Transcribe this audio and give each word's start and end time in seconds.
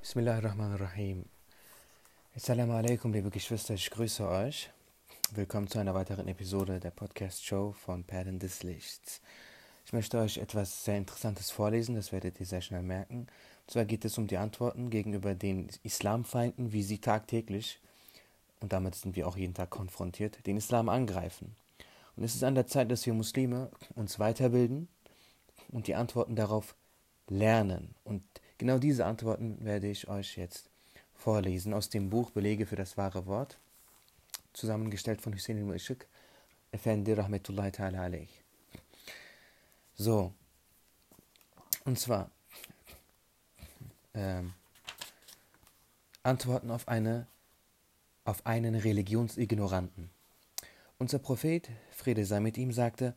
Bismillahirrahmanirrahim. 0.00 1.26
Assalamu 2.34 2.72
alaikum, 2.72 3.12
liebe 3.12 3.28
Geschwister, 3.28 3.74
ich 3.74 3.90
grüße 3.90 4.26
euch. 4.26 4.70
Willkommen 5.32 5.68
zu 5.68 5.78
einer 5.78 5.94
weiteren 5.94 6.26
Episode 6.26 6.80
der 6.80 6.90
Podcast-Show 6.90 7.72
von 7.72 8.02
Perlen 8.04 8.38
des 8.38 8.62
Lichts. 8.62 9.20
Ich 9.84 9.92
möchte 9.92 10.18
euch 10.18 10.38
etwas 10.38 10.86
sehr 10.86 10.96
Interessantes 10.96 11.50
vorlesen, 11.50 11.96
das 11.96 12.12
werdet 12.12 12.40
ihr 12.40 12.46
sehr 12.46 12.62
schnell 12.62 12.80
merken. 12.80 13.26
Und 13.66 13.70
zwar 13.70 13.84
geht 13.84 14.06
es 14.06 14.16
um 14.16 14.26
die 14.26 14.38
Antworten 14.38 14.88
gegenüber 14.88 15.34
den 15.34 15.68
Islamfeinden, 15.82 16.72
wie 16.72 16.82
sie 16.82 16.98
tagtäglich, 16.98 17.78
und 18.60 18.72
damit 18.72 18.94
sind 18.94 19.16
wir 19.16 19.28
auch 19.28 19.36
jeden 19.36 19.54
Tag 19.54 19.68
konfrontiert, 19.68 20.46
den 20.46 20.56
Islam 20.56 20.88
angreifen. 20.88 21.54
Und 22.16 22.24
es 22.24 22.34
ist 22.34 22.42
an 22.42 22.54
der 22.54 22.66
Zeit, 22.66 22.90
dass 22.90 23.04
wir 23.04 23.12
Muslime 23.12 23.70
uns 23.96 24.18
weiterbilden 24.18 24.88
und 25.68 25.88
die 25.88 25.94
Antworten 25.94 26.36
darauf 26.36 26.74
lernen. 27.28 27.94
Und 28.02 28.22
Genau 28.60 28.76
diese 28.78 29.06
Antworten 29.06 29.56
werde 29.64 29.86
ich 29.86 30.06
euch 30.08 30.36
jetzt 30.36 30.68
vorlesen 31.14 31.72
aus 31.72 31.88
dem 31.88 32.10
Buch 32.10 32.30
Belege 32.30 32.66
für 32.66 32.76
das 32.76 32.98
wahre 32.98 33.24
Wort, 33.24 33.58
zusammengestellt 34.52 35.22
von 35.22 35.32
Hussein 35.32 35.56
al-Mu'ishik, 35.56 36.04
Effendi 36.70 37.14
Rahmetullahi 37.14 37.70
ta'ala 37.70 38.02
alayh. 38.02 38.28
So, 39.94 40.34
und 41.86 41.98
zwar 41.98 42.30
ähm, 44.12 44.52
Antworten 46.22 46.70
auf, 46.70 46.86
eine, 46.86 47.26
auf 48.26 48.44
einen 48.44 48.74
Religionsignoranten. 48.74 50.10
Unser 50.98 51.18
Prophet, 51.18 51.70
Friede 51.92 52.26
sei 52.26 52.40
mit 52.40 52.58
ihm, 52.58 52.72
sagte, 52.72 53.14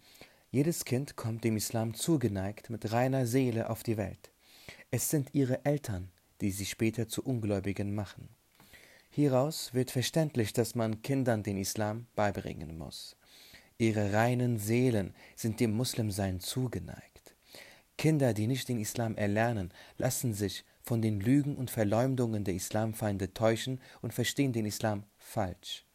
jedes 0.51 0.85
Kind 0.85 1.17
kommt 1.17 1.43
dem 1.43 1.57
Islam 1.57 1.95
zugeneigt 1.95 2.69
mit 2.69 2.93
reiner 2.93 3.25
Seele 3.25 3.69
auf 3.69 3.83
die 3.83 3.97
Welt. 3.97 4.32
Es 4.95 5.09
sind 5.09 5.33
ihre 5.33 5.65
Eltern, 5.65 6.11
die 6.39 6.51
sie 6.51 6.67
später 6.67 7.07
zu 7.07 7.23
Ungläubigen 7.23 7.95
machen. 7.95 8.29
Hieraus 9.09 9.73
wird 9.73 9.89
verständlich, 9.89 10.53
dass 10.53 10.75
man 10.75 11.01
Kindern 11.01 11.41
den 11.41 11.57
Islam 11.57 12.05
beibringen 12.13 12.77
muss. 12.77 13.15
Ihre 13.79 14.13
reinen 14.13 14.59
Seelen 14.59 15.15
sind 15.35 15.59
dem 15.59 15.71
Muslimsein 15.71 16.39
zugeneigt. 16.39 17.35
Kinder, 17.97 18.35
die 18.35 18.45
nicht 18.45 18.69
den 18.69 18.79
Islam 18.79 19.15
erlernen, 19.15 19.73
lassen 19.97 20.35
sich 20.35 20.63
von 20.83 21.01
den 21.01 21.19
Lügen 21.19 21.55
und 21.55 21.71
Verleumdungen 21.71 22.43
der 22.43 22.53
Islamfeinde 22.53 23.33
täuschen 23.33 23.81
und 24.03 24.13
verstehen 24.13 24.53
den 24.53 24.67
Islam 24.67 25.05
falsch. 25.17 25.87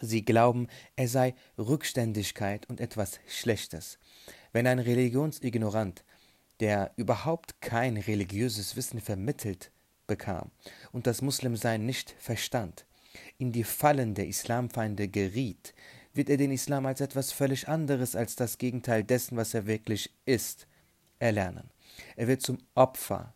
Sie 0.00 0.24
glauben, 0.24 0.68
er 0.94 1.08
sei 1.08 1.34
Rückständigkeit 1.58 2.66
und 2.70 2.80
etwas 2.80 3.20
Schlechtes. 3.28 3.98
Wenn 4.52 4.66
ein 4.66 4.78
Religionsignorant 4.78 6.02
der 6.60 6.92
überhaupt 6.96 7.60
kein 7.60 7.96
religiöses 7.96 8.76
Wissen 8.76 9.00
vermittelt 9.00 9.70
bekam 10.06 10.50
und 10.92 11.06
das 11.06 11.22
Muslimsein 11.22 11.84
nicht 11.84 12.14
verstand, 12.18 12.86
in 13.38 13.52
die 13.52 13.64
Fallen 13.64 14.14
der 14.14 14.28
Islamfeinde 14.28 15.08
geriet, 15.08 15.74
wird 16.14 16.30
er 16.30 16.36
den 16.36 16.50
Islam 16.50 16.86
als 16.86 17.00
etwas 17.00 17.32
völlig 17.32 17.68
anderes 17.68 18.16
als 18.16 18.36
das 18.36 18.58
Gegenteil 18.58 19.04
dessen, 19.04 19.36
was 19.36 19.54
er 19.54 19.66
wirklich 19.66 20.12
ist, 20.24 20.66
erlernen. 21.18 21.70
Er 22.16 22.28
wird 22.28 22.42
zum 22.42 22.58
Opfer 22.74 23.34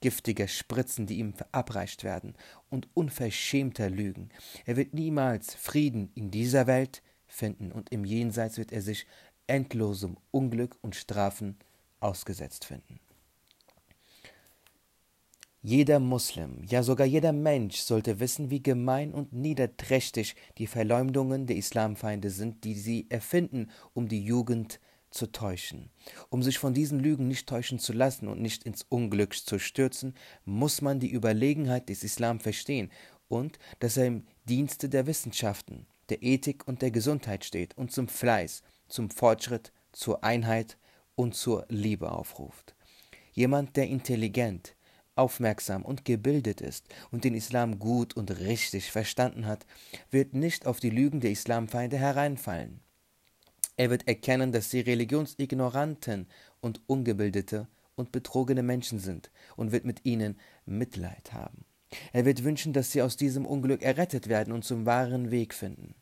giftiger 0.00 0.48
Spritzen, 0.48 1.06
die 1.06 1.18
ihm 1.18 1.34
verabreicht 1.34 2.04
werden, 2.04 2.34
und 2.70 2.88
unverschämter 2.94 3.90
Lügen. 3.90 4.30
Er 4.64 4.76
wird 4.76 4.94
niemals 4.94 5.54
Frieden 5.54 6.10
in 6.14 6.30
dieser 6.30 6.66
Welt 6.66 7.02
finden, 7.26 7.70
und 7.70 7.90
im 7.92 8.04
Jenseits 8.04 8.56
wird 8.58 8.72
er 8.72 8.82
sich 8.82 9.06
endlosem 9.46 10.16
Unglück 10.30 10.78
und 10.80 10.96
Strafen 10.96 11.58
ausgesetzt 12.00 12.64
finden. 12.64 13.00
Jeder 15.62 16.00
Muslim, 16.00 16.64
ja 16.64 16.82
sogar 16.82 17.06
jeder 17.06 17.32
Mensch 17.32 17.76
sollte 17.76 18.18
wissen, 18.18 18.48
wie 18.48 18.62
gemein 18.62 19.12
und 19.12 19.34
niederträchtig 19.34 20.34
die 20.56 20.66
Verleumdungen 20.66 21.46
der 21.46 21.56
Islamfeinde 21.56 22.30
sind, 22.30 22.64
die 22.64 22.74
sie 22.74 23.06
erfinden, 23.10 23.70
um 23.92 24.08
die 24.08 24.24
Jugend 24.24 24.80
zu 25.10 25.30
täuschen. 25.30 25.90
Um 26.30 26.42
sich 26.42 26.58
von 26.58 26.72
diesen 26.72 26.98
Lügen 26.98 27.28
nicht 27.28 27.46
täuschen 27.46 27.78
zu 27.78 27.92
lassen 27.92 28.28
und 28.28 28.40
nicht 28.40 28.64
ins 28.64 28.86
Unglück 28.88 29.34
zu 29.34 29.58
stürzen, 29.58 30.14
muss 30.46 30.80
man 30.80 30.98
die 30.98 31.12
Überlegenheit 31.12 31.90
des 31.90 32.04
Islam 32.04 32.40
verstehen 32.40 32.90
und 33.28 33.58
dass 33.80 33.98
er 33.98 34.06
im 34.06 34.24
Dienste 34.48 34.88
der 34.88 35.06
Wissenschaften, 35.06 35.86
der 36.08 36.22
Ethik 36.22 36.66
und 36.66 36.80
der 36.80 36.90
Gesundheit 36.90 37.44
steht 37.44 37.76
und 37.76 37.92
zum 37.92 38.08
Fleiß, 38.08 38.62
zum 38.88 39.10
Fortschritt, 39.10 39.72
zur 39.92 40.24
Einheit 40.24 40.78
und 41.14 41.34
zur 41.34 41.66
Liebe 41.68 42.12
aufruft. 42.12 42.74
Jemand, 43.32 43.76
der 43.76 43.88
intelligent, 43.88 44.74
aufmerksam 45.14 45.84
und 45.84 46.04
gebildet 46.04 46.60
ist 46.60 46.86
und 47.10 47.24
den 47.24 47.34
Islam 47.34 47.78
gut 47.78 48.14
und 48.16 48.30
richtig 48.40 48.90
verstanden 48.90 49.46
hat, 49.46 49.66
wird 50.10 50.34
nicht 50.34 50.66
auf 50.66 50.80
die 50.80 50.90
Lügen 50.90 51.20
der 51.20 51.30
Islamfeinde 51.30 51.98
hereinfallen. 51.98 52.80
Er 53.76 53.90
wird 53.90 54.08
erkennen, 54.08 54.52
dass 54.52 54.70
sie 54.70 54.80
religionsignoranten 54.80 56.26
und 56.60 56.80
ungebildete 56.86 57.68
und 57.94 58.12
betrogene 58.12 58.62
Menschen 58.62 58.98
sind 58.98 59.30
und 59.56 59.72
wird 59.72 59.84
mit 59.84 60.04
ihnen 60.04 60.38
Mitleid 60.64 61.32
haben. 61.32 61.64
Er 62.12 62.24
wird 62.24 62.44
wünschen, 62.44 62.72
dass 62.72 62.92
sie 62.92 63.02
aus 63.02 63.16
diesem 63.16 63.46
Unglück 63.46 63.82
errettet 63.82 64.28
werden 64.28 64.52
und 64.52 64.64
zum 64.64 64.86
wahren 64.86 65.30
Weg 65.30 65.54
finden. 65.54 65.94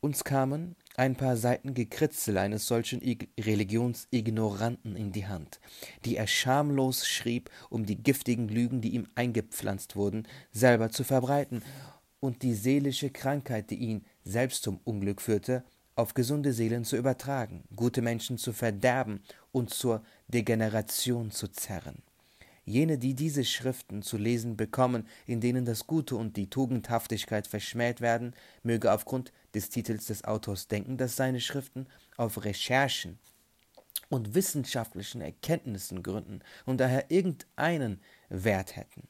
Uns 0.00 0.24
kamen 0.24 0.76
ein 1.00 1.16
paar 1.16 1.38
Seiten 1.38 1.72
Gekritzel 1.72 2.36
eines 2.36 2.66
solchen 2.66 3.00
Religionsignoranten 3.40 4.96
in 4.96 5.12
die 5.12 5.26
Hand, 5.26 5.58
die 6.04 6.16
er 6.16 6.26
schamlos 6.26 7.08
schrieb, 7.08 7.48
um 7.70 7.86
die 7.86 7.96
giftigen 7.96 8.50
Lügen, 8.50 8.82
die 8.82 8.90
ihm 8.90 9.08
eingepflanzt 9.14 9.96
wurden, 9.96 10.28
selber 10.52 10.90
zu 10.90 11.02
verbreiten 11.02 11.62
und 12.20 12.42
die 12.42 12.52
seelische 12.52 13.08
Krankheit, 13.08 13.70
die 13.70 13.76
ihn 13.76 14.04
selbst 14.24 14.62
zum 14.62 14.78
Unglück 14.84 15.22
führte, 15.22 15.64
auf 15.94 16.12
gesunde 16.12 16.52
Seelen 16.52 16.84
zu 16.84 16.98
übertragen, 16.98 17.64
gute 17.74 18.02
Menschen 18.02 18.36
zu 18.36 18.52
verderben 18.52 19.22
und 19.52 19.70
zur 19.70 20.02
Degeneration 20.28 21.30
zu 21.30 21.48
zerren. 21.48 22.02
Jene, 22.70 22.98
die 22.98 23.14
diese 23.14 23.44
Schriften 23.44 24.02
zu 24.02 24.16
lesen 24.16 24.56
bekommen, 24.56 25.06
in 25.26 25.40
denen 25.40 25.64
das 25.64 25.86
Gute 25.86 26.16
und 26.16 26.36
die 26.36 26.48
Tugendhaftigkeit 26.48 27.46
verschmäht 27.46 28.00
werden, 28.00 28.34
möge 28.62 28.92
aufgrund 28.92 29.32
des 29.54 29.68
Titels 29.68 30.06
des 30.06 30.24
Autors 30.24 30.68
denken, 30.68 30.96
dass 30.96 31.16
seine 31.16 31.40
Schriften 31.40 31.86
auf 32.16 32.44
Recherchen 32.44 33.18
und 34.08 34.34
wissenschaftlichen 34.34 35.20
Erkenntnissen 35.20 36.02
gründen 36.02 36.40
und 36.64 36.80
daher 36.80 37.10
irgendeinen 37.10 38.00
Wert 38.28 38.76
hätten. 38.76 39.08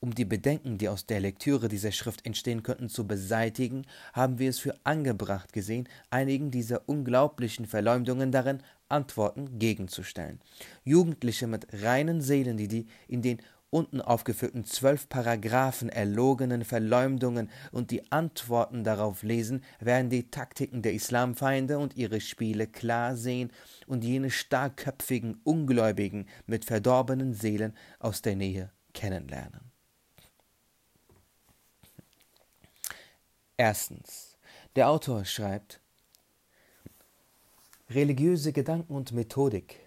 Um 0.00 0.14
die 0.14 0.24
Bedenken, 0.24 0.78
die 0.78 0.88
aus 0.88 1.06
der 1.06 1.20
Lektüre 1.20 1.68
dieser 1.68 1.92
Schrift 1.92 2.24
entstehen 2.24 2.62
könnten, 2.62 2.88
zu 2.88 3.06
beseitigen, 3.06 3.84
haben 4.12 4.38
wir 4.38 4.48
es 4.48 4.58
für 4.58 4.74
angebracht 4.84 5.52
gesehen, 5.52 5.88
einigen 6.08 6.50
dieser 6.50 6.88
unglaublichen 6.88 7.66
Verleumdungen 7.66 8.32
darin 8.32 8.62
Antworten 8.88 9.58
gegenzustellen. 9.58 10.40
Jugendliche 10.84 11.46
mit 11.46 11.66
reinen 11.72 12.20
Seelen, 12.20 12.56
die 12.56 12.68
die 12.68 12.86
in 13.06 13.22
den 13.22 13.40
unten 13.70 14.00
aufgeführten 14.00 14.64
zwölf 14.64 15.08
Paragraphen 15.08 15.88
erlogenen 15.88 16.64
Verleumdungen 16.64 17.50
und 17.70 17.90
die 17.90 18.10
Antworten 18.10 18.84
darauf 18.84 19.22
lesen, 19.22 19.62
werden 19.80 20.10
die 20.10 20.30
Taktiken 20.30 20.82
der 20.82 20.94
Islamfeinde 20.94 21.78
und 21.78 21.96
ihre 21.96 22.20
Spiele 22.20 22.66
klar 22.66 23.16
sehen 23.16 23.52
und 23.86 24.04
jene 24.04 24.30
starkköpfigen 24.30 25.40
Ungläubigen 25.44 26.26
mit 26.46 26.64
verdorbenen 26.64 27.34
Seelen 27.34 27.76
aus 27.98 28.22
der 28.22 28.36
Nähe 28.36 28.72
kennenlernen. 28.94 29.72
Erstens. 33.56 34.36
Der 34.76 34.88
Autor 34.88 35.24
schreibt, 35.24 35.80
Religiöse 37.90 38.52
Gedanken 38.52 38.94
und 38.94 39.12
Methodik, 39.12 39.80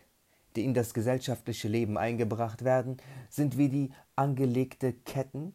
die 0.55 0.65
in 0.65 0.73
das 0.73 0.95
gesellschaftliche 0.95 1.67
Leben 1.67 1.99
eingebracht 1.99 2.63
werden, 2.63 2.97
sind 3.29 3.59
wie 3.59 3.69
die 3.69 3.91
angelegte 4.15 4.93
Ketten, 4.93 5.53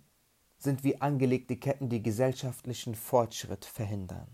sind 0.57 0.85
wie 0.85 1.01
angelegte 1.01 1.57
Ketten, 1.57 1.89
die 1.89 2.05
gesellschaftlichen 2.05 2.95
Fortschritt 2.95 3.65
verhindern. 3.65 4.29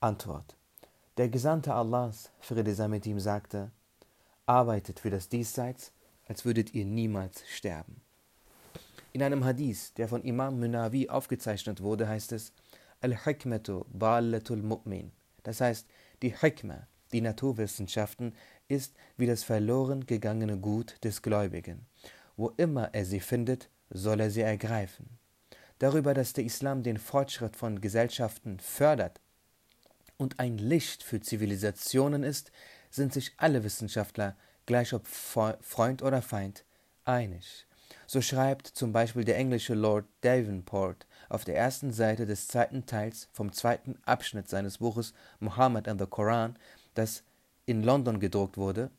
Antwort. 0.00 0.54
Der 1.16 1.30
Gesandte 1.30 1.72
Allahs, 1.72 2.30
Friede 2.40 2.74
sei 2.74 2.88
mit 2.88 3.06
ihm, 3.06 3.18
sagte, 3.18 3.70
arbeitet 4.44 5.00
für 5.00 5.10
das 5.10 5.30
Diesseits, 5.30 5.92
als 6.28 6.44
würdet 6.44 6.74
ihr 6.74 6.84
niemals 6.84 7.44
sterben. 7.48 8.02
In 9.14 9.22
einem 9.22 9.42
Hadith, 9.42 9.94
der 9.96 10.06
von 10.06 10.22
Imam 10.22 10.60
Munawi 10.60 11.08
aufgezeichnet 11.08 11.82
wurde, 11.82 12.08
heißt 12.08 12.32
es, 12.32 12.52
Al-Hikmatu 13.00 13.86
Ba'alatul 13.98 14.62
Mu'min. 14.62 15.10
Das 15.42 15.60
heißt, 15.60 15.86
die 16.22 16.34
Hikmah, 16.36 16.86
die 17.12 17.20
Naturwissenschaften, 17.20 18.34
ist 18.68 18.94
wie 19.16 19.26
das 19.26 19.42
verloren 19.42 20.06
gegangene 20.06 20.58
Gut 20.58 20.96
des 21.04 21.22
Gläubigen. 21.22 21.86
Wo 22.36 22.50
immer 22.56 22.94
er 22.94 23.04
sie 23.04 23.20
findet, 23.20 23.68
soll 23.90 24.20
er 24.20 24.30
sie 24.30 24.40
ergreifen. 24.40 25.18
Darüber, 25.78 26.14
dass 26.14 26.32
der 26.32 26.44
Islam 26.44 26.82
den 26.82 26.96
Fortschritt 26.96 27.56
von 27.56 27.80
Gesellschaften 27.80 28.60
fördert 28.60 29.20
und 30.16 30.38
ein 30.38 30.56
Licht 30.56 31.02
für 31.02 31.20
Zivilisationen 31.20 32.22
ist, 32.22 32.52
sind 32.90 33.12
sich 33.12 33.32
alle 33.36 33.64
Wissenschaftler 33.64 34.36
gleich 34.64 34.94
ob 34.94 35.06
Freund 35.06 36.02
oder 36.02 36.22
Feind, 36.22 36.64
einig. 37.04 37.66
So 38.06 38.20
schreibt 38.20 38.66
zum 38.66 38.92
Beispiel 38.92 39.24
der 39.24 39.36
englische 39.36 39.74
Lord 39.74 40.06
Davenport 40.20 41.06
auf 41.28 41.44
der 41.44 41.56
ersten 41.56 41.92
Seite 41.92 42.26
des 42.26 42.48
zweiten 42.48 42.86
Teils 42.86 43.28
vom 43.32 43.52
zweiten 43.52 43.98
Abschnitt 44.04 44.48
seines 44.48 44.78
Buches 44.78 45.14
Muhammad 45.40 45.88
and 45.88 46.00
the 46.00 46.06
Koran, 46.06 46.58
das 46.94 47.22
in 47.66 47.82
London 47.82 48.20
gedruckt 48.20 48.56
wurde, 48.56 48.90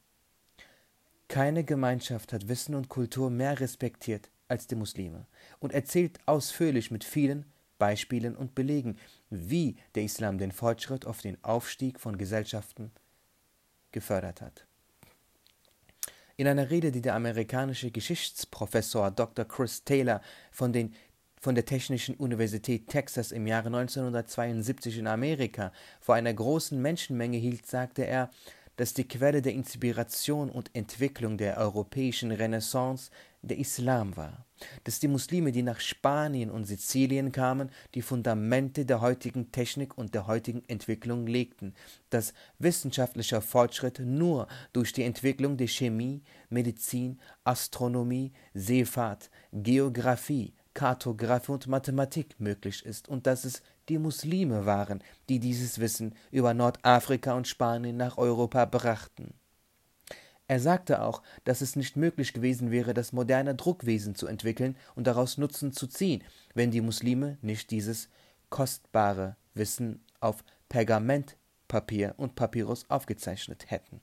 keine 1.27 1.63
Gemeinschaft 1.63 2.33
hat 2.33 2.47
Wissen 2.47 2.75
und 2.75 2.89
Kultur 2.89 3.29
mehr 3.29 3.59
respektiert 3.59 4.29
als 4.47 4.67
die 4.67 4.75
Muslime 4.75 5.25
und 5.59 5.73
erzählt 5.73 6.19
ausführlich 6.25 6.91
mit 6.91 7.03
vielen 7.03 7.45
Beispielen 7.79 8.35
und 8.35 8.55
Belegen, 8.55 8.97
wie 9.29 9.77
der 9.95 10.03
Islam 10.03 10.37
den 10.37 10.51
Fortschritt 10.51 11.05
auf 11.05 11.21
den 11.21 11.43
Aufstieg 11.43 11.99
von 11.99 12.17
Gesellschaften 12.17 12.91
gefördert 13.91 14.41
hat. 14.41 14.65
In 16.35 16.47
einer 16.47 16.71
Rede, 16.71 16.91
die 16.91 17.01
der 17.01 17.13
amerikanische 17.13 17.91
Geschichtsprofessor 17.91 19.11
Dr. 19.11 19.45
Chris 19.45 19.83
Taylor 19.83 20.19
von, 20.51 20.73
den, 20.73 20.95
von 21.39 21.53
der 21.53 21.65
Technischen 21.65 22.15
Universität 22.15 22.87
Texas 22.87 23.31
im 23.31 23.45
Jahre 23.45 23.67
1972 23.67 24.97
in 24.97 25.05
Amerika 25.05 25.71
vor 26.01 26.15
einer 26.15 26.33
großen 26.33 26.81
Menschenmenge 26.81 27.37
hielt, 27.37 27.67
sagte 27.67 28.07
er, 28.07 28.31
dass 28.75 28.93
die 28.93 29.07
Quelle 29.07 29.41
der 29.41 29.53
Inspiration 29.53 30.49
und 30.49 30.71
Entwicklung 30.73 31.37
der 31.37 31.57
europäischen 31.57 32.31
Renaissance 32.31 33.11
der 33.43 33.57
Islam 33.57 34.15
war, 34.15 34.45
dass 34.85 34.99
die 34.99 35.09
Muslime, 35.09 35.51
die 35.51 35.63
nach 35.63 35.79
Spanien 35.79 36.49
und 36.49 36.65
Sizilien 36.65 37.31
kamen, 37.31 37.69
die 37.93 38.01
Fundamente 38.01 38.85
der 38.85 39.01
heutigen 39.01 39.51
Technik 39.51 39.97
und 39.97 40.15
der 40.15 40.27
heutigen 40.27 40.63
Entwicklung 40.67 41.27
legten, 41.27 41.73
dass 42.09 42.33
wissenschaftlicher 42.59 43.41
Fortschritt 43.41 43.99
nur 43.99 44.47
durch 44.71 44.93
die 44.93 45.03
Entwicklung 45.03 45.57
der 45.57 45.67
Chemie, 45.67 46.23
Medizin, 46.49 47.19
Astronomie, 47.43 48.31
Seefahrt, 48.53 49.29
Geographie, 49.51 50.53
Kartographie 50.73 51.51
und 51.51 51.67
Mathematik 51.67 52.39
möglich 52.39 52.83
ist 52.85 53.07
und 53.07 53.27
dass 53.27 53.45
es 53.45 53.61
die 53.89 53.97
Muslime 53.97 54.65
waren, 54.65 55.03
die 55.29 55.39
dieses 55.39 55.79
Wissen 55.79 56.15
über 56.31 56.53
Nordafrika 56.53 57.33
und 57.33 57.47
Spanien 57.47 57.97
nach 57.97 58.17
Europa 58.17 58.65
brachten. 58.65 59.33
Er 60.47 60.59
sagte 60.59 61.01
auch, 61.01 61.21
dass 61.45 61.61
es 61.61 61.75
nicht 61.75 61.95
möglich 61.95 62.33
gewesen 62.33 62.69
wäre, 62.69 62.93
das 62.93 63.13
moderne 63.13 63.55
Druckwesen 63.55 64.15
zu 64.15 64.27
entwickeln 64.27 64.77
und 64.95 65.07
daraus 65.07 65.37
Nutzen 65.37 65.71
zu 65.71 65.87
ziehen, 65.87 66.23
wenn 66.53 66.71
die 66.71 66.81
Muslime 66.81 67.37
nicht 67.41 67.71
dieses 67.71 68.09
kostbare 68.49 69.35
Wissen 69.53 70.03
auf 70.19 70.43
Pergamentpapier 70.69 72.13
und 72.17 72.35
Papyrus 72.35 72.89
aufgezeichnet 72.89 73.71
hätten. 73.71 74.01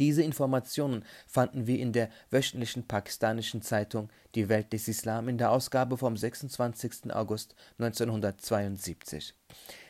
Diese 0.00 0.22
Informationen 0.22 1.04
fanden 1.26 1.66
wir 1.66 1.78
in 1.78 1.92
der 1.92 2.08
wöchentlichen 2.30 2.88
pakistanischen 2.88 3.60
Zeitung 3.60 4.08
Die 4.34 4.48
Welt 4.48 4.72
des 4.72 4.88
Islam 4.88 5.28
in 5.28 5.36
der 5.36 5.52
Ausgabe 5.52 5.98
vom 5.98 6.16
26. 6.16 7.14
August 7.14 7.54
1972. 7.78 9.34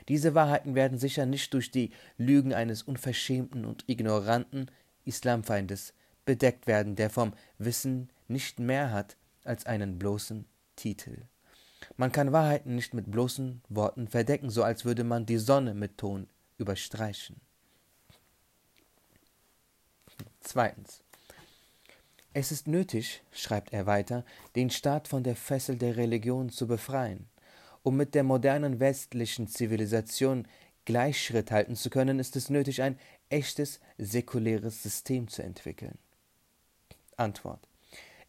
Diese 0.08 0.34
Wahrheiten 0.34 0.74
werden 0.74 0.98
sicher 0.98 1.26
nicht 1.26 1.54
durch 1.54 1.70
die 1.70 1.92
Lügen 2.18 2.52
eines 2.52 2.82
unverschämten 2.82 3.64
und 3.64 3.84
ignoranten 3.86 4.68
Islamfeindes 5.04 5.94
bedeckt 6.24 6.66
werden, 6.66 6.96
der 6.96 7.08
vom 7.08 7.32
Wissen 7.58 8.10
nicht 8.26 8.58
mehr 8.58 8.90
hat 8.90 9.16
als 9.44 9.64
einen 9.64 10.00
bloßen 10.00 10.44
Titel. 10.74 11.22
Man 11.96 12.10
kann 12.10 12.32
Wahrheiten 12.32 12.74
nicht 12.74 12.94
mit 12.94 13.12
bloßen 13.12 13.62
Worten 13.68 14.08
verdecken, 14.08 14.50
so 14.50 14.64
als 14.64 14.84
würde 14.84 15.04
man 15.04 15.24
die 15.24 15.38
Sonne 15.38 15.72
mit 15.72 15.98
Ton 15.98 16.26
überstreichen. 16.58 17.40
Zweitens. 20.40 21.02
Es 22.32 22.52
ist 22.52 22.68
nötig, 22.68 23.22
schreibt 23.32 23.72
er 23.72 23.86
weiter, 23.86 24.24
den 24.54 24.70
Staat 24.70 25.08
von 25.08 25.22
der 25.22 25.36
Fessel 25.36 25.76
der 25.76 25.96
Religion 25.96 26.50
zu 26.50 26.66
befreien. 26.66 27.28
Um 27.82 27.96
mit 27.96 28.14
der 28.14 28.24
modernen 28.24 28.78
westlichen 28.78 29.48
Zivilisation 29.48 30.46
Gleichschritt 30.84 31.50
halten 31.50 31.76
zu 31.76 31.90
können, 31.90 32.18
ist 32.18 32.36
es 32.36 32.50
nötig, 32.50 32.82
ein 32.82 32.98
echtes 33.30 33.80
säkuläres 33.98 34.82
System 34.82 35.28
zu 35.28 35.42
entwickeln. 35.42 35.98
Antwort. 37.16 37.60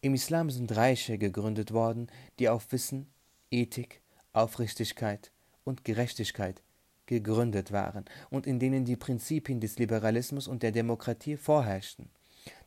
Im 0.00 0.14
Islam 0.14 0.50
sind 0.50 0.74
Reiche 0.74 1.16
gegründet 1.16 1.72
worden, 1.72 2.08
die 2.38 2.48
auf 2.48 2.72
Wissen, 2.72 3.06
Ethik, 3.50 4.00
Aufrichtigkeit 4.32 5.30
und 5.64 5.84
Gerechtigkeit 5.84 6.60
gegründet 7.06 7.72
waren 7.72 8.04
und 8.30 8.46
in 8.46 8.58
denen 8.58 8.84
die 8.84 8.96
Prinzipien 8.96 9.60
des 9.60 9.78
Liberalismus 9.78 10.48
und 10.48 10.62
der 10.62 10.72
Demokratie 10.72 11.36
vorherrschten. 11.36 12.10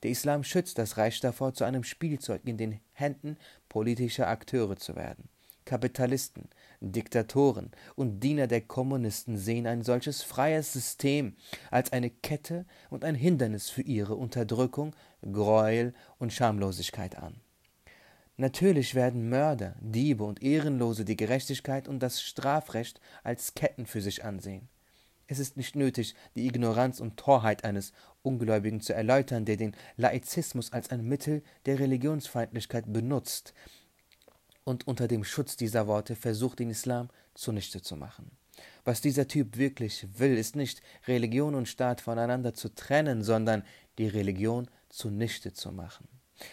Der 0.03 0.11
Islam 0.11 0.43
schützt 0.43 0.77
das 0.77 0.97
Reich 0.97 1.19
davor, 1.19 1.53
zu 1.53 1.63
einem 1.63 1.83
Spielzeug 1.83 2.41
in 2.45 2.57
den 2.57 2.79
Händen 2.93 3.37
politischer 3.67 4.27
Akteure 4.27 4.77
zu 4.77 4.95
werden. 4.95 5.29
Kapitalisten, 5.65 6.47
Diktatoren 6.79 7.71
und 7.95 8.19
Diener 8.19 8.45
der 8.45 8.61
Kommunisten 8.61 9.37
sehen 9.37 9.65
ein 9.65 9.81
solches 9.81 10.21
freies 10.21 10.71
System 10.71 11.35
als 11.71 11.91
eine 11.91 12.11
Kette 12.11 12.65
und 12.91 13.03
ein 13.03 13.15
Hindernis 13.15 13.69
für 13.69 13.81
ihre 13.81 14.15
Unterdrückung, 14.15 14.95
Gräuel 15.21 15.93
und 16.19 16.31
Schamlosigkeit 16.31 17.17
an. 17.17 17.41
Natürlich 18.37 18.95
werden 18.95 19.29
Mörder, 19.29 19.75
Diebe 19.79 20.25
und 20.25 20.43
Ehrenlose 20.43 21.05
die 21.05 21.15
Gerechtigkeit 21.15 21.87
und 21.87 21.99
das 21.99 22.21
Strafrecht 22.21 22.99
als 23.23 23.53
Ketten 23.53 23.85
für 23.85 24.01
sich 24.01 24.25
ansehen. 24.25 24.67
Es 25.27 25.39
ist 25.39 25.55
nicht 25.57 25.75
nötig, 25.75 26.15
die 26.35 26.45
Ignoranz 26.45 26.99
und 26.99 27.17
Torheit 27.17 27.63
eines 27.63 27.93
Ungläubigen 28.21 28.81
zu 28.81 28.93
erläutern, 28.93 29.45
der 29.45 29.57
den 29.57 29.75
Laizismus 29.95 30.73
als 30.73 30.91
ein 30.91 31.07
Mittel 31.07 31.43
der 31.65 31.79
Religionsfeindlichkeit 31.79 32.91
benutzt 32.91 33.53
und 34.65 34.85
unter 34.85 35.07
dem 35.07 35.23
Schutz 35.23 35.55
dieser 35.55 35.87
Worte 35.87 36.15
versucht, 36.15 36.59
den 36.59 36.69
Islam 36.69 37.09
zunichte 37.35 37.81
zu 37.81 37.95
machen. 37.95 38.31
Was 38.83 39.01
dieser 39.01 39.27
Typ 39.27 39.57
wirklich 39.57 40.07
will, 40.17 40.37
ist 40.37 40.55
nicht 40.55 40.81
Religion 41.07 41.55
und 41.55 41.67
Staat 41.67 42.01
voneinander 42.01 42.53
zu 42.53 42.73
trennen, 42.73 43.23
sondern 43.23 43.63
die 43.97 44.07
Religion 44.07 44.69
zunichte 44.89 45.53
zu 45.53 45.71
machen. 45.71 46.07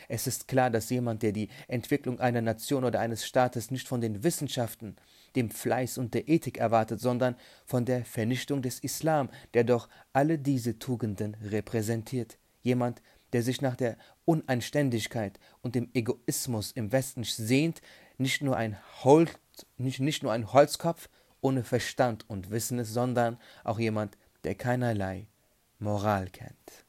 Es 0.08 0.26
ist 0.26 0.48
klar, 0.48 0.70
dass 0.70 0.90
jemand, 0.90 1.22
der 1.22 1.32
die 1.32 1.48
Entwicklung 1.68 2.20
einer 2.20 2.40
Nation 2.40 2.84
oder 2.84 3.00
eines 3.00 3.26
Staates 3.26 3.70
nicht 3.70 3.88
von 3.88 4.00
den 4.00 4.22
Wissenschaften, 4.22 4.96
dem 5.36 5.50
Fleiß 5.50 5.98
und 5.98 6.14
der 6.14 6.28
Ethik 6.28 6.58
erwartet, 6.58 7.00
sondern 7.00 7.36
von 7.64 7.84
der 7.84 8.04
Vernichtung 8.04 8.62
des 8.62 8.78
Islam, 8.80 9.30
der 9.54 9.64
doch 9.64 9.88
alle 10.12 10.38
diese 10.38 10.78
Tugenden 10.78 11.36
repräsentiert. 11.42 12.38
Jemand, 12.62 13.02
der 13.32 13.42
sich 13.42 13.60
nach 13.60 13.76
der 13.76 13.96
Uneinständigkeit 14.24 15.38
und 15.62 15.74
dem 15.74 15.88
Egoismus 15.94 16.72
im 16.72 16.92
Westen 16.92 17.24
sehnt, 17.24 17.80
nicht 18.18 18.42
nur 18.42 18.56
ein, 18.56 18.76
Holz, 19.02 19.32
nicht, 19.78 20.00
nicht 20.00 20.22
nur 20.22 20.32
ein 20.32 20.52
Holzkopf 20.52 21.08
ohne 21.40 21.64
Verstand 21.64 22.28
und 22.28 22.50
Wissen 22.50 22.78
ist, 22.78 22.92
sondern 22.92 23.38
auch 23.64 23.78
jemand, 23.78 24.16
der 24.44 24.54
keinerlei 24.54 25.26
Moral 25.78 26.28
kennt. 26.30 26.81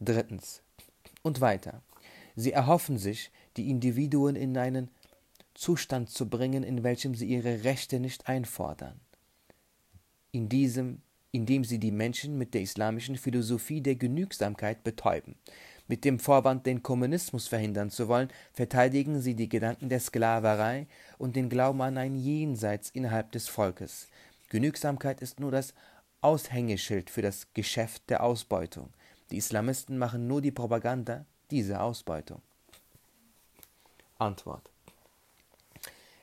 Drittens. 0.00 0.62
Und 1.22 1.40
weiter. 1.40 1.82
Sie 2.34 2.52
erhoffen 2.52 2.96
sich, 2.96 3.30
die 3.56 3.68
Individuen 3.68 4.34
in 4.34 4.56
einen 4.56 4.88
Zustand 5.54 6.08
zu 6.08 6.28
bringen, 6.28 6.62
in 6.62 6.82
welchem 6.82 7.14
sie 7.14 7.26
ihre 7.26 7.64
Rechte 7.64 8.00
nicht 8.00 8.26
einfordern. 8.26 8.98
In 10.32 10.48
diesem, 10.48 11.02
indem 11.32 11.64
sie 11.64 11.78
die 11.78 11.90
Menschen 11.90 12.38
mit 12.38 12.54
der 12.54 12.62
islamischen 12.62 13.16
Philosophie 13.16 13.82
der 13.82 13.96
Genügsamkeit 13.96 14.82
betäuben. 14.84 15.34
Mit 15.86 16.04
dem 16.04 16.18
Vorwand, 16.18 16.66
den 16.66 16.82
Kommunismus 16.82 17.48
verhindern 17.48 17.90
zu 17.90 18.08
wollen, 18.08 18.28
verteidigen 18.52 19.20
sie 19.20 19.34
die 19.34 19.48
Gedanken 19.48 19.88
der 19.88 20.00
Sklaverei 20.00 20.86
und 21.18 21.36
den 21.36 21.50
Glauben 21.50 21.82
an 21.82 21.98
ein 21.98 22.14
Jenseits 22.14 22.90
innerhalb 22.90 23.32
des 23.32 23.48
Volkes. 23.48 24.08
Genügsamkeit 24.48 25.20
ist 25.20 25.40
nur 25.40 25.50
das 25.50 25.74
Aushängeschild 26.22 27.10
für 27.10 27.22
das 27.22 27.48
Geschäft 27.54 28.08
der 28.08 28.22
Ausbeutung. 28.22 28.90
Die 29.30 29.36
Islamisten 29.36 29.98
machen 29.98 30.26
nur 30.26 30.40
die 30.40 30.50
Propaganda 30.50 31.24
dieser 31.50 31.82
Ausbeutung. 31.82 32.42
Antwort. 34.18 34.70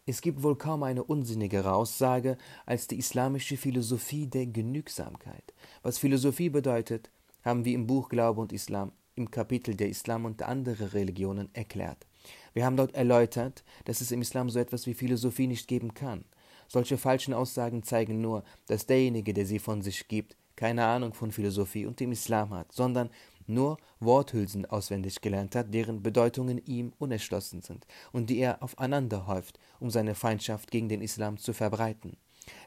Es 0.05 0.21
gibt 0.21 0.41
wohl 0.43 0.57
kaum 0.57 0.83
eine 0.83 1.03
unsinnigere 1.03 1.73
Aussage 1.73 2.37
als 2.65 2.87
die 2.87 2.97
islamische 2.97 3.57
Philosophie 3.57 4.27
der 4.27 4.45
Genügsamkeit. 4.45 5.53
Was 5.83 5.97
Philosophie 5.97 6.49
bedeutet, 6.49 7.09
haben 7.43 7.65
wir 7.65 7.73
im 7.73 7.87
Buch 7.87 8.09
Glaube 8.09 8.41
und 8.41 8.53
Islam 8.53 8.91
im 9.15 9.31
Kapitel 9.31 9.75
der 9.75 9.89
Islam 9.89 10.25
und 10.25 10.43
andere 10.43 10.93
Religionen 10.93 11.49
erklärt. 11.53 12.05
Wir 12.53 12.65
haben 12.65 12.77
dort 12.77 12.93
erläutert, 12.93 13.63
dass 13.85 13.99
es 13.99 14.11
im 14.11 14.21
Islam 14.21 14.49
so 14.49 14.59
etwas 14.59 14.85
wie 14.85 14.93
Philosophie 14.93 15.47
nicht 15.47 15.67
geben 15.67 15.93
kann. 15.93 16.23
Solche 16.67 16.97
falschen 16.97 17.33
Aussagen 17.33 17.83
zeigen 17.83 18.21
nur, 18.21 18.43
dass 18.67 18.85
derjenige, 18.85 19.33
der 19.33 19.45
sie 19.45 19.59
von 19.59 19.81
sich 19.81 20.07
gibt, 20.07 20.35
keine 20.57 20.85
Ahnung 20.85 21.13
von 21.13 21.31
Philosophie 21.31 21.85
und 21.85 22.01
dem 22.01 22.11
Islam 22.11 22.49
hat, 22.49 22.73
sondern 22.73 23.09
nur 23.45 23.77
Worthülsen 24.01 24.65
auswendig 24.65 25.21
gelernt 25.21 25.55
hat, 25.55 25.73
deren 25.73 26.03
Bedeutungen 26.03 26.57
ihm 26.65 26.91
unerschlossen 26.99 27.61
sind 27.61 27.87
und 28.11 28.29
die 28.29 28.39
er 28.39 28.61
aufeinander 28.61 29.27
häuft, 29.27 29.59
um 29.79 29.89
seine 29.89 30.15
Feindschaft 30.15 30.69
gegen 30.69 30.89
den 30.89 31.01
Islam 31.01 31.37
zu 31.37 31.53
verbreiten. 31.53 32.17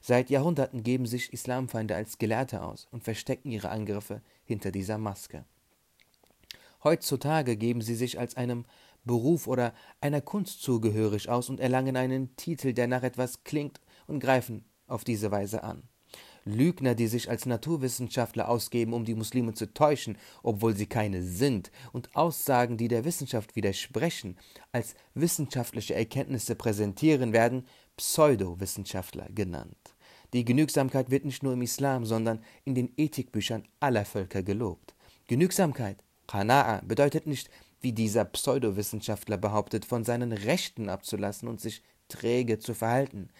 Seit 0.00 0.30
Jahrhunderten 0.30 0.82
geben 0.82 1.06
sich 1.06 1.32
Islamfeinde 1.32 1.94
als 1.94 2.18
Gelehrte 2.18 2.62
aus 2.62 2.86
und 2.90 3.04
verstecken 3.04 3.50
ihre 3.50 3.70
Angriffe 3.70 4.22
hinter 4.44 4.70
dieser 4.72 4.98
Maske. 4.98 5.44
Heutzutage 6.82 7.56
geben 7.56 7.82
sie 7.82 7.94
sich 7.94 8.18
als 8.18 8.36
einem 8.36 8.64
Beruf 9.04 9.46
oder 9.46 9.74
einer 10.00 10.20
Kunst 10.20 10.62
zugehörig 10.62 11.28
aus 11.28 11.48
und 11.50 11.60
erlangen 11.60 11.96
einen 11.96 12.36
Titel, 12.36 12.72
der 12.72 12.86
nach 12.86 13.02
etwas 13.02 13.44
klingt 13.44 13.80
und 14.06 14.20
greifen 14.20 14.64
auf 14.86 15.04
diese 15.04 15.30
Weise 15.30 15.62
an. 15.62 15.89
Lügner, 16.44 16.94
die 16.94 17.06
sich 17.06 17.30
als 17.30 17.46
Naturwissenschaftler 17.46 18.48
ausgeben, 18.48 18.92
um 18.92 19.04
die 19.04 19.14
Muslime 19.14 19.54
zu 19.54 19.72
täuschen, 19.72 20.16
obwohl 20.42 20.76
sie 20.76 20.86
keine 20.86 21.22
sind, 21.22 21.70
und 21.92 22.14
Aussagen, 22.16 22.76
die 22.76 22.88
der 22.88 23.04
Wissenschaft 23.04 23.56
widersprechen, 23.56 24.36
als 24.72 24.94
wissenschaftliche 25.14 25.94
Erkenntnisse 25.94 26.54
präsentieren, 26.54 27.32
werden 27.32 27.66
Pseudowissenschaftler 27.96 29.28
genannt. 29.34 29.76
Die 30.32 30.44
Genügsamkeit 30.44 31.10
wird 31.10 31.24
nicht 31.24 31.42
nur 31.42 31.54
im 31.54 31.62
Islam, 31.62 32.04
sondern 32.04 32.44
in 32.64 32.74
den 32.74 32.92
Ethikbüchern 32.96 33.64
aller 33.80 34.04
Völker 34.04 34.42
gelobt. 34.42 34.94
Genügsamkeit, 35.26 36.04
Qana'a, 36.28 36.84
bedeutet 36.84 37.26
nicht, 37.26 37.50
wie 37.80 37.92
dieser 37.92 38.24
Pseudowissenschaftler 38.24 39.38
behauptet, 39.38 39.84
von 39.84 40.04
seinen 40.04 40.32
Rechten 40.32 40.88
abzulassen 40.88 41.48
und 41.48 41.60
sich 41.60 41.82
träge 42.08 42.58
zu 42.58 42.74
verhalten. 42.74 43.30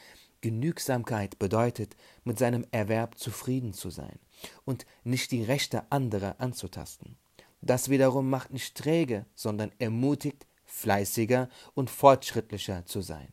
Genügsamkeit 0.40 1.38
bedeutet, 1.38 1.97
mit 2.25 2.38
seinem 2.38 2.66
Erwerb 2.70 3.18
zufrieden 3.18 3.73
zu 3.73 3.90
sein 3.90 4.18
und 4.64 4.87
nicht 5.04 5.30
die 5.32 5.42
Rechte 5.42 5.90
anderer 5.90 6.37
anzutasten. 6.38 7.16
Das 7.61 7.90
wiederum 7.90 8.30
macht 8.30 8.52
nicht 8.52 8.76
träge, 8.76 9.26
sondern 9.35 9.70
ermutigt, 9.78 10.47
fleißiger 10.64 11.49
und 11.75 11.90
fortschrittlicher 11.90 12.87
zu 12.87 13.00
sein. 13.02 13.28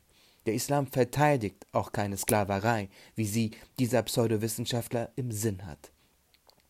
Der 0.46 0.54
Islam 0.54 0.88
verteidigt 0.88 1.66
auch 1.72 1.92
keine 1.92 2.18
Sklaverei, 2.18 2.90
wie 3.16 3.26
sie 3.26 3.52
dieser 3.80 4.02
Pseudowissenschaftler 4.04 5.12
im 5.16 5.32
Sinn 5.32 5.66
hat. 5.66 5.92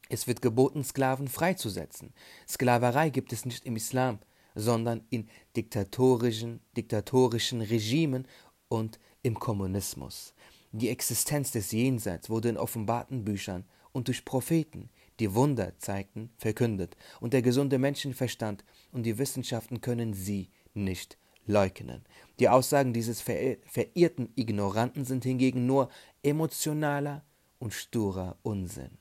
Es 0.09 0.27
wird 0.27 0.41
geboten, 0.41 0.83
Sklaven 0.83 1.27
freizusetzen. 1.27 2.13
Sklaverei 2.47 3.09
gibt 3.09 3.33
es 3.33 3.45
nicht 3.45 3.65
im 3.65 3.75
Islam, 3.75 4.19
sondern 4.55 5.05
in 5.09 5.29
diktatorischen, 5.55 6.61
diktatorischen 6.75 7.61
Regimen 7.61 8.27
und 8.69 8.99
im 9.27 9.37
Kommunismus. 9.37 10.33
Die 10.71 10.89
Existenz 10.89 11.51
des 11.51 11.73
Jenseits 11.73 12.29
wurde 12.29 12.47
in 12.47 12.57
offenbarten 12.57 13.25
Büchern 13.25 13.65
und 13.91 14.07
durch 14.07 14.23
Propheten, 14.23 14.89
die 15.19 15.35
Wunder 15.35 15.77
zeigten, 15.79 16.29
verkündet, 16.37 16.95
und 17.19 17.33
der 17.33 17.41
gesunde 17.41 17.77
Menschenverstand 17.77 18.63
und 18.93 19.03
die 19.03 19.17
Wissenschaften 19.17 19.81
können 19.81 20.13
sie 20.13 20.49
nicht 20.73 21.17
leugnen. 21.45 22.05
Die 22.39 22.47
Aussagen 22.47 22.93
dieses 22.93 23.21
verirrten 23.21 24.29
Ignoranten 24.35 25.03
sind 25.03 25.25
hingegen 25.25 25.65
nur 25.65 25.89
emotionaler 26.23 27.25
und 27.59 27.73
sturer 27.73 28.37
Unsinn. 28.43 28.97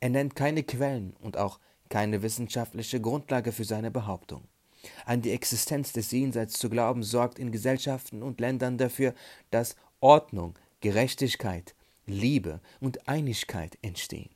Er 0.00 0.10
nennt 0.10 0.36
keine 0.36 0.64
Quellen 0.64 1.14
und 1.20 1.38
auch 1.38 1.60
keine 1.88 2.20
wissenschaftliche 2.20 3.00
Grundlage 3.00 3.52
für 3.52 3.64
seine 3.64 3.90
Behauptung. 3.90 4.48
An 5.04 5.22
die 5.22 5.32
Existenz 5.32 5.92
des 5.92 6.10
Jenseits 6.10 6.58
zu 6.58 6.68
glauben, 6.68 7.02
sorgt 7.02 7.38
in 7.38 7.52
Gesellschaften 7.52 8.22
und 8.22 8.40
Ländern 8.40 8.78
dafür, 8.78 9.14
dass 9.50 9.76
Ordnung, 10.00 10.54
Gerechtigkeit, 10.80 11.74
Liebe 12.06 12.60
und 12.80 13.08
Einigkeit 13.08 13.78
entstehen. 13.82 14.30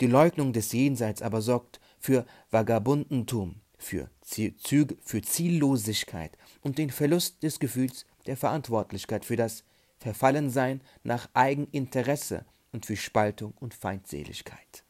Die 0.00 0.06
Leugnung 0.06 0.52
des 0.52 0.72
Jenseits 0.72 1.20
aber 1.20 1.42
sorgt 1.42 1.80
für 1.98 2.24
Vagabundentum, 2.50 3.56
für, 3.76 4.10
Ziel, 4.22 4.54
für 5.02 5.22
Ziellosigkeit 5.22 6.36
und 6.62 6.78
den 6.78 6.90
Verlust 6.90 7.42
des 7.42 7.58
Gefühls 7.58 8.06
der 8.26 8.36
Verantwortlichkeit 8.36 9.24
für 9.24 9.36
das 9.36 9.64
Verfallensein 9.98 10.80
nach 11.02 11.28
Eigeninteresse 11.34 12.44
und 12.72 12.86
für 12.86 12.96
Spaltung 12.96 13.52
und 13.60 13.74
Feindseligkeit. 13.74 14.84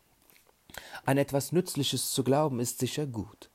An 1.05 1.19
etwas 1.19 1.52
Nützliches 1.52 2.12
zu 2.12 2.23
glauben 2.23 2.61
ist 2.61 2.79
sicher 2.79 3.07
gut. 3.07 3.50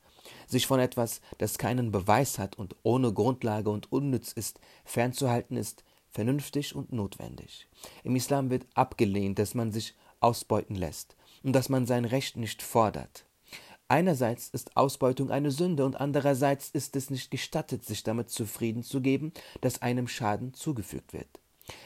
Sich 0.47 0.67
von 0.67 0.79
etwas, 0.79 1.21
das 1.37 1.57
keinen 1.57 1.91
Beweis 1.91 2.39
hat 2.39 2.57
und 2.57 2.75
ohne 2.83 3.13
Grundlage 3.13 3.69
und 3.69 3.91
unnütz 3.91 4.31
ist, 4.31 4.59
fernzuhalten 4.83 5.57
ist 5.57 5.83
vernünftig 6.09 6.75
und 6.75 6.93
notwendig. 6.93 7.67
Im 8.03 8.15
Islam 8.15 8.49
wird 8.49 8.65
abgelehnt, 8.73 9.37
dass 9.37 9.53
man 9.53 9.71
sich 9.71 9.95
ausbeuten 10.19 10.75
lässt 10.75 11.15
und 11.43 11.53
dass 11.53 11.69
man 11.69 11.85
sein 11.85 12.05
Recht 12.05 12.37
nicht 12.37 12.61
fordert. 12.61 13.25
Einerseits 13.87 14.49
ist 14.49 14.75
Ausbeutung 14.77 15.29
eine 15.29 15.51
Sünde 15.51 15.85
und 15.85 15.95
andererseits 15.95 16.69
ist 16.69 16.95
es 16.95 17.11
nicht 17.11 17.29
gestattet, 17.29 17.85
sich 17.85 18.01
damit 18.01 18.31
zufrieden 18.31 18.81
zu 18.81 18.99
geben, 18.99 19.31
dass 19.61 19.81
einem 19.83 20.07
Schaden 20.07 20.53
zugefügt 20.53 21.13
wird. 21.13 21.39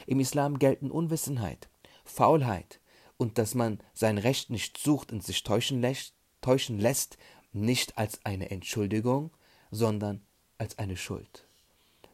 Im 0.06 0.20
Islam 0.20 0.58
gelten 0.58 0.90
Unwissenheit, 0.90 1.68
Faulheit 2.04 2.80
und 3.18 3.36
dass 3.36 3.54
man 3.54 3.80
sein 3.92 4.16
Recht 4.16 4.48
nicht 4.48 4.78
sucht 4.78 5.12
und 5.12 5.22
sich 5.22 5.42
täuschen 5.42 5.82
lässt, 5.82 6.14
täuschen 6.40 6.78
lässt 6.78 7.18
nicht 7.52 7.98
als 7.98 8.24
eine 8.24 8.50
Entschuldigung, 8.50 9.30
sondern 9.70 10.20
als 10.58 10.78
eine 10.78 10.96
Schuld. 10.96 11.44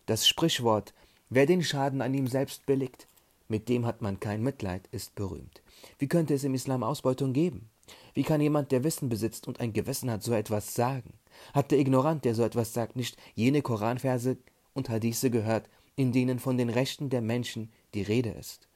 Das 0.06 0.26
Sprichwort 0.26 0.94
Wer 1.28 1.46
den 1.46 1.64
Schaden 1.64 2.02
an 2.02 2.14
ihm 2.14 2.28
selbst 2.28 2.66
billigt, 2.66 3.08
mit 3.48 3.68
dem 3.68 3.84
hat 3.84 4.00
man 4.00 4.20
kein 4.20 4.42
Mitleid, 4.42 4.88
ist 4.92 5.16
berühmt. 5.16 5.60
Wie 5.98 6.06
könnte 6.06 6.34
es 6.34 6.44
im 6.44 6.54
Islam 6.54 6.84
Ausbeutung 6.84 7.32
geben? 7.32 7.68
Wie 8.14 8.22
kann 8.22 8.40
jemand, 8.40 8.70
der 8.70 8.84
Wissen 8.84 9.08
besitzt 9.08 9.48
und 9.48 9.58
ein 9.58 9.72
Gewissen 9.72 10.08
hat, 10.08 10.22
so 10.22 10.32
etwas 10.32 10.74
sagen? 10.74 11.14
Hat 11.52 11.72
der 11.72 11.80
Ignorant, 11.80 12.24
der 12.24 12.36
so 12.36 12.44
etwas 12.44 12.72
sagt, 12.72 12.94
nicht 12.94 13.16
jene 13.34 13.60
Koranverse 13.60 14.36
und 14.72 14.88
Hadithe 14.88 15.30
gehört, 15.30 15.68
in 15.96 16.12
denen 16.12 16.38
von 16.38 16.56
den 16.56 16.70
Rechten 16.70 17.10
der 17.10 17.22
Menschen 17.22 17.72
die 17.92 18.02
Rede 18.02 18.30
ist? 18.30 18.68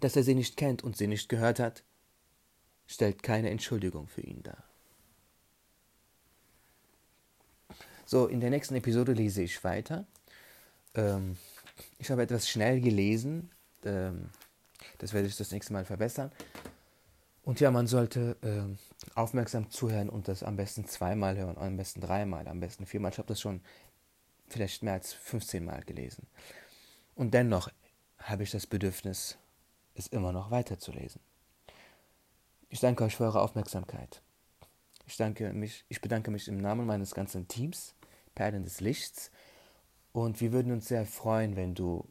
Dass 0.00 0.16
er 0.16 0.24
sie 0.24 0.34
nicht 0.34 0.58
kennt 0.58 0.84
und 0.84 0.96
sie 0.98 1.06
nicht 1.06 1.30
gehört 1.30 1.58
hat, 1.58 1.84
stellt 2.86 3.22
keine 3.22 3.48
Entschuldigung 3.48 4.08
für 4.08 4.22
ihn 4.22 4.42
dar. 4.42 4.69
So, 8.10 8.26
in 8.26 8.40
der 8.40 8.50
nächsten 8.50 8.74
Episode 8.74 9.12
lese 9.12 9.40
ich 9.40 9.62
weiter. 9.62 10.04
Ähm, 10.96 11.36
ich 12.00 12.10
habe 12.10 12.22
etwas 12.22 12.48
schnell 12.48 12.80
gelesen. 12.80 13.52
Ähm, 13.84 14.30
das 14.98 15.12
werde 15.12 15.28
ich 15.28 15.36
das 15.36 15.52
nächste 15.52 15.72
Mal 15.72 15.84
verbessern. 15.84 16.32
Und 17.44 17.60
ja, 17.60 17.70
man 17.70 17.86
sollte 17.86 18.36
äh, 18.42 19.14
aufmerksam 19.14 19.70
zuhören 19.70 20.08
und 20.08 20.26
das 20.26 20.42
am 20.42 20.56
besten 20.56 20.86
zweimal 20.86 21.36
hören, 21.36 21.56
am 21.56 21.76
besten 21.76 22.00
dreimal, 22.00 22.48
am 22.48 22.58
besten 22.58 22.84
viermal. 22.84 23.12
Ich 23.12 23.18
habe 23.18 23.28
das 23.28 23.40
schon 23.40 23.60
vielleicht 24.48 24.82
mehr 24.82 24.94
als 24.94 25.12
15 25.12 25.64
Mal 25.64 25.84
gelesen. 25.84 26.26
Und 27.14 27.32
dennoch 27.32 27.70
habe 28.18 28.42
ich 28.42 28.50
das 28.50 28.66
Bedürfnis, 28.66 29.38
es 29.94 30.08
immer 30.08 30.32
noch 30.32 30.50
weiterzulesen. 30.50 31.20
Ich 32.70 32.80
danke 32.80 33.04
euch 33.04 33.14
für 33.14 33.22
eure 33.22 33.40
Aufmerksamkeit. 33.40 34.20
Ich, 35.06 35.16
danke 35.16 35.52
mich, 35.52 35.84
ich 35.88 36.00
bedanke 36.00 36.32
mich 36.32 36.48
im 36.48 36.58
Namen 36.58 36.86
meines 36.86 37.14
ganzen 37.14 37.46
Teams, 37.46 37.94
Perlen 38.34 38.64
des 38.64 38.80
Lichts, 38.80 39.30
und 40.12 40.40
wir 40.40 40.52
würden 40.52 40.72
uns 40.72 40.88
sehr 40.88 41.06
freuen, 41.06 41.56
wenn 41.56 41.74
du, 41.74 42.04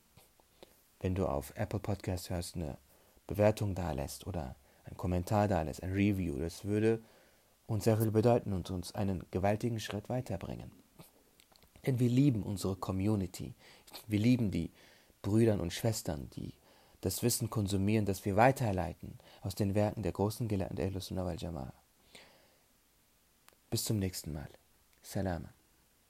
wenn 1.02 1.16
du 1.16 1.28
auf 1.28 1.52
Apple 1.56 1.80
Podcast 1.80 2.30
hörst, 2.30 2.56
eine 2.56 2.78
Bewertung 3.28 3.76
da 3.76 3.92
lässt 3.92 4.26
oder 4.26 4.56
einen 4.86 4.98
Kommentar 4.98 5.48
da 5.48 5.62
lässt, 5.62 5.84
ein 5.84 5.92
Review. 5.92 6.38
Das 6.40 6.64
würde 6.64 7.02
uns 7.68 7.84
sehr 7.84 7.98
viel 7.98 8.12
bedeuten 8.12 8.54
und 8.54 8.72
uns 8.72 8.96
einen 8.96 9.26
gewaltigen 9.32 9.80
Schritt 9.80 10.10
weiterbringen. 10.10 10.72
Denn 11.86 12.00
wir 12.00 12.10
lieben 12.10 12.44
unsere 12.44 12.76
Community. 12.76 13.54
Wir 14.08 14.20
lieben 14.20 14.52
die 14.52 14.72
Brüder 15.22 15.60
und 15.60 15.74
Schwestern, 15.74 16.30
die 16.32 16.54
das 17.02 17.22
Wissen 17.24 17.50
konsumieren, 17.50 18.06
das 18.06 18.26
wir 18.26 18.36
weiterleiten 18.36 19.18
aus 19.42 19.56
den 19.56 19.76
Werken 19.76 20.04
der 20.04 20.12
großen 20.12 20.48
Gelehrten 20.48 20.76
der 20.76 21.00
Sunnah 21.02 21.26
wal 21.26 21.74
Bis 23.70 23.84
zum 23.84 24.00
nächsten 24.00 24.34
Mal. 24.34 24.50
Salama. 25.02 25.50